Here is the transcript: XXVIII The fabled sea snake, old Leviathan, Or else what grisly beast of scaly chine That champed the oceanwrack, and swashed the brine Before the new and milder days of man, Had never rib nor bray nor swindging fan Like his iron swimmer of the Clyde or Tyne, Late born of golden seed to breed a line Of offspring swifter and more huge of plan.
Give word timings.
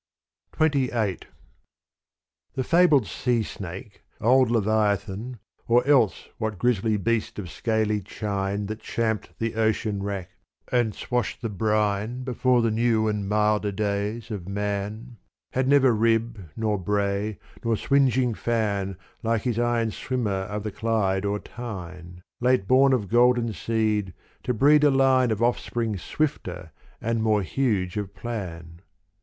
XXVIII 0.59 1.19
The 2.55 2.63
fabled 2.63 3.05
sea 3.05 3.43
snake, 3.43 4.01
old 4.19 4.49
Leviathan, 4.49 5.37
Or 5.67 5.85
else 5.85 6.27
what 6.39 6.57
grisly 6.57 6.97
beast 6.97 7.37
of 7.37 7.51
scaly 7.51 8.01
chine 8.01 8.65
That 8.65 8.79
champed 8.81 9.29
the 9.37 9.53
oceanwrack, 9.53 10.29
and 10.71 10.95
swashed 10.95 11.43
the 11.43 11.49
brine 11.49 12.23
Before 12.23 12.63
the 12.63 12.71
new 12.71 13.07
and 13.07 13.29
milder 13.29 13.71
days 13.71 14.31
of 14.31 14.47
man, 14.49 15.17
Had 15.51 15.67
never 15.67 15.93
rib 15.93 16.49
nor 16.57 16.79
bray 16.79 17.37
nor 17.63 17.77
swindging 17.77 18.33
fan 18.33 18.97
Like 19.21 19.43
his 19.43 19.59
iron 19.59 19.91
swimmer 19.91 20.45
of 20.49 20.63
the 20.63 20.71
Clyde 20.71 21.25
or 21.25 21.37
Tyne, 21.37 22.23
Late 22.39 22.67
born 22.67 22.91
of 22.93 23.07
golden 23.07 23.53
seed 23.53 24.15
to 24.41 24.51
breed 24.51 24.83
a 24.83 24.89
line 24.89 25.29
Of 25.29 25.43
offspring 25.43 25.95
swifter 25.99 26.71
and 26.99 27.21
more 27.21 27.43
huge 27.43 27.97
of 27.97 28.15
plan. 28.15 28.81